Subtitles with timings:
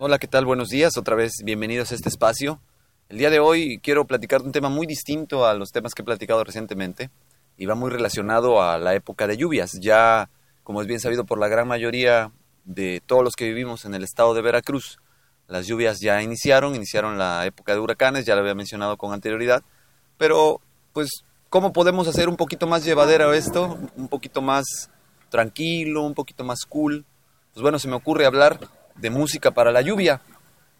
[0.00, 0.44] Hola, ¿qué tal?
[0.44, 2.60] Buenos días, otra vez bienvenidos a este espacio.
[3.08, 6.02] El día de hoy quiero platicar de un tema muy distinto a los temas que
[6.02, 7.10] he platicado recientemente
[7.56, 9.72] y va muy relacionado a la época de lluvias.
[9.80, 10.30] Ya,
[10.62, 12.30] como es bien sabido por la gran mayoría
[12.64, 15.00] de todos los que vivimos en el estado de Veracruz,
[15.48, 19.64] las lluvias ya iniciaron, iniciaron la época de huracanes, ya lo había mencionado con anterioridad,
[20.16, 20.60] pero
[20.92, 23.76] pues, ¿cómo podemos hacer un poquito más llevadero esto?
[23.96, 24.90] Un poquito más
[25.28, 27.04] tranquilo, un poquito más cool.
[27.52, 28.60] Pues bueno, se me ocurre hablar
[28.98, 30.20] de música para la lluvia.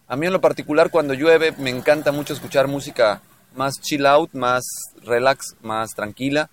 [0.07, 3.21] A mí en lo particular cuando llueve me encanta mucho escuchar música
[3.55, 4.63] más chill out, más
[5.03, 6.49] relax, más tranquila,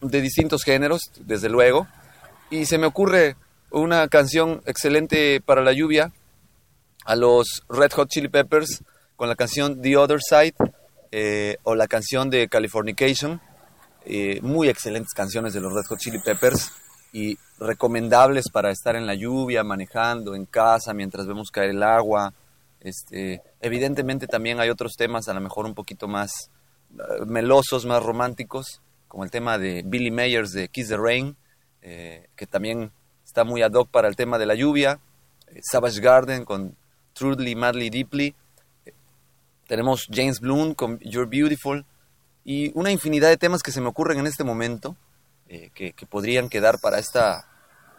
[0.00, 1.86] de distintos géneros, desde luego.
[2.50, 3.36] Y se me ocurre
[3.70, 6.12] una canción excelente para la lluvia
[7.04, 8.82] a los Red Hot Chili Peppers
[9.16, 10.54] con la canción The Other Side
[11.10, 13.40] eh, o la canción de Californication.
[14.04, 16.70] Eh, muy excelentes canciones de los Red Hot Chili Peppers
[17.12, 22.32] y recomendables para estar en la lluvia, manejando, en casa, mientras vemos caer el agua.
[22.80, 26.50] Este, evidentemente también hay otros temas a lo mejor un poquito más
[26.92, 31.36] eh, melosos, más románticos, como el tema de Billy Mayers de Kiss the Rain,
[31.82, 32.92] eh, que también
[33.24, 35.00] está muy ad hoc para el tema de la lluvia.
[35.48, 36.76] Eh, Savage Garden con
[37.14, 38.34] Truly, Madly, Deeply.
[39.66, 41.84] tenemos James Bloom con You're Beautiful.
[42.44, 44.96] Y una infinidad de temas que se me ocurren en este momento
[45.48, 47.46] eh, que, podrían quedar para esta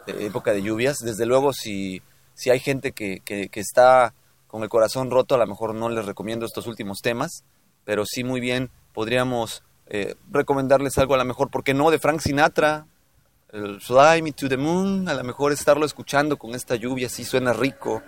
[0.06, 0.98] eh, época de lluvias.
[0.98, 2.00] Desde luego, si,
[2.34, 4.14] si hay gente que, que, está
[4.46, 7.44] con el corazón roto, a lo mejor no les recomiendo estos últimos temas,
[7.84, 11.90] pero sí muy bien podríamos eh, recomendarles algo a lo mejor, ¿por qué no?
[11.90, 12.86] De Frank Sinatra,
[13.52, 17.24] el Fly Me to the Moon, a lo mejor estarlo escuchando con esta lluvia, sí
[17.24, 18.00] suena rico,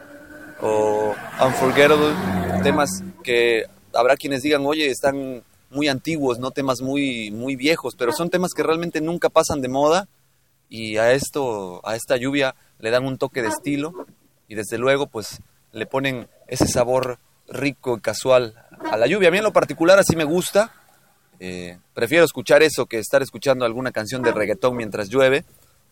[0.60, 2.14] o Unforgettable,
[2.62, 8.12] temas que habrá quienes digan, oye, están muy antiguos, no temas muy, muy viejos, pero
[8.12, 10.08] son temas que realmente nunca pasan de moda
[10.68, 14.06] y a esto, a esta lluvia le dan un toque de estilo
[14.48, 15.40] y desde luego pues
[15.72, 18.54] le ponen ese sabor rico y casual
[18.90, 19.28] a la lluvia.
[19.28, 20.72] A mí en lo particular así me gusta,
[21.40, 25.44] eh, prefiero escuchar eso que estar escuchando alguna canción de reggaetón mientras llueve.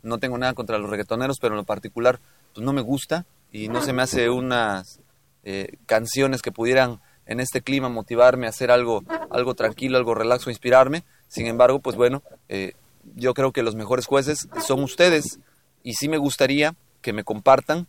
[0.03, 2.21] No tengo nada contra los reggaetoneros, pero en lo particular
[2.55, 5.01] pues no me gusta y no se me hace unas
[5.45, 10.51] eh, canciones que pudieran en este clima motivarme a hacer algo, algo tranquilo, algo relaxo,
[10.51, 11.05] inspirarme.
[11.29, 12.73] Sin embargo, pues bueno, eh,
[13.15, 15.39] yo creo que los mejores jueces son ustedes
[15.85, 17.87] y sí me gustaría que me compartan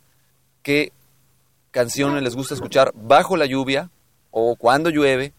[0.62, 0.92] qué
[1.72, 3.90] canciones les gusta escuchar bajo la lluvia
[4.30, 5.32] o cuando llueve.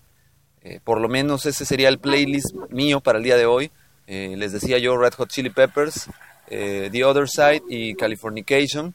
[0.64, 3.72] Eh, por lo menos ese sería el playlist mío para el día de hoy.
[4.08, 6.10] Eh, les decía yo Red Hot Chili Peppers,
[6.50, 8.94] The Other Side y Californication,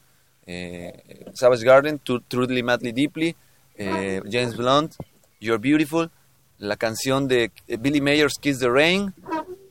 [1.32, 3.34] Savage Garden, Truly Madly Deeply,
[3.78, 4.94] eh, James Blunt,
[5.40, 6.10] You're Beautiful,
[6.58, 9.14] la canción de Billy Mayer's Kiss the Rain,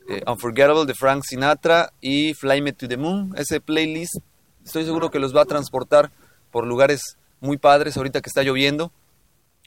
[0.10, 3.34] eh, Unforgettable de Frank Sinatra y Fly Me to the Moon.
[3.38, 4.16] Ese playlist
[4.64, 6.12] estoy seguro que los va a transportar
[6.52, 8.94] por lugares muy padres ahorita que está lloviendo.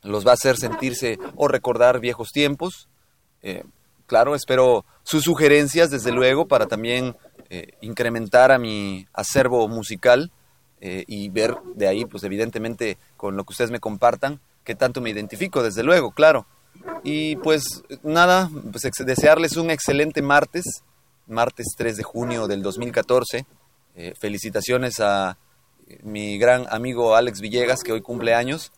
[0.02, 2.88] Los va a hacer sentirse o recordar viejos tiempos.
[3.42, 3.64] Eh,
[4.06, 7.16] claro, espero sus sugerencias, desde luego, para también
[7.80, 10.30] incrementar a mi acervo musical.
[10.82, 15.00] Eh, y ver de ahí, pues evidentemente con lo que ustedes me compartan, que tanto
[15.00, 16.46] me identifico, desde luego, claro.
[17.04, 20.64] Y pues nada, pues desearles un excelente martes,
[21.26, 23.44] martes 3 de junio del 2014.
[23.96, 25.36] Eh, felicitaciones a
[25.86, 28.72] eh, mi gran amigo Alex Villegas, que hoy cumple años,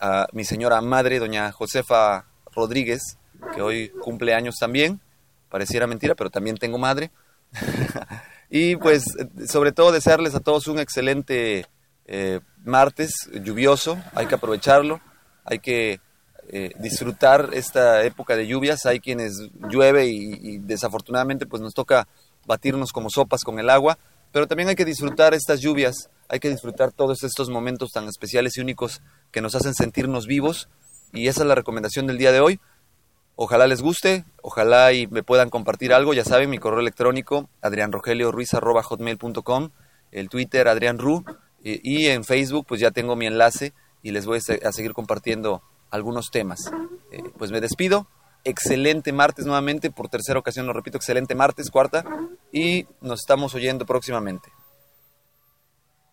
[0.00, 3.16] a mi señora madre, doña Josefa Rodríguez,
[3.54, 5.00] que hoy cumple años también.
[5.48, 7.12] Pareciera mentira, pero también tengo madre.
[8.54, 9.04] Y pues
[9.48, 11.64] sobre todo desearles a todos un excelente
[12.04, 15.00] eh, martes lluvioso, hay que aprovecharlo,
[15.46, 16.00] hay que
[16.50, 19.32] eh, disfrutar esta época de lluvias, hay quienes
[19.70, 22.06] llueve y, desafortunadamente pues nos toca
[22.44, 23.96] batirnos como sopas con el agua,
[24.32, 28.58] pero también hay que disfrutar estas lluvias, hay que disfrutar todos estos momentos tan especiales
[28.58, 30.68] y únicos que nos hacen sentirnos vivos.
[31.14, 32.60] Y esa es la recomendación del día de hoy.
[33.44, 36.14] Ojalá les guste, ojalá y me puedan compartir algo.
[36.14, 39.70] Ya saben, mi correo electrónico, adrianrogelioruiz.com,
[40.12, 41.24] el Twitter, adrianru,
[41.60, 45.60] y, en Facebook, pues ya tengo mi enlace y les voy a seguir compartiendo
[45.90, 46.70] algunos temas.
[47.10, 48.06] Eh, pues me despido.
[48.44, 52.04] Excelente martes nuevamente, por tercera ocasión lo repito, excelente martes, cuarta,
[52.52, 54.52] y nos estamos oyendo próximamente.